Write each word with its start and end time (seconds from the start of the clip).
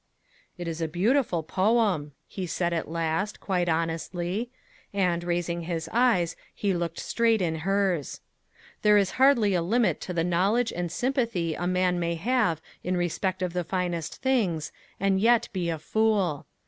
"It 0.57 0.67
is 0.67 0.81
a 0.81 0.87
beautiful 0.87 1.43
poem," 1.43 2.13
he 2.25 2.47
said 2.47 2.73
at 2.73 2.89
last, 2.89 3.39
quite 3.39 3.69
honestly; 3.69 4.49
and, 4.91 5.23
raising 5.23 5.61
his 5.61 5.87
eyes, 5.93 6.35
he 6.55 6.73
looked 6.73 6.97
straight 6.99 7.39
in 7.39 7.57
hers. 7.57 8.19
There 8.81 8.97
is 8.97 9.11
hardly 9.21 9.53
a 9.53 9.61
limit 9.61 10.01
to 10.01 10.11
the 10.13 10.23
knowledge 10.23 10.73
and 10.73 10.91
sympathy 10.91 11.53
a 11.53 11.67
man 11.67 11.99
may 11.99 12.15
have 12.15 12.61
in 12.83 12.97
respect 12.97 13.43
of 13.43 13.53
the 13.53 13.63
finest 13.63 14.15
things, 14.23 14.71
and 14.99 15.19
yet 15.21 15.49
be 15.53 15.69
a 15.69 15.77
fool. 15.77 16.47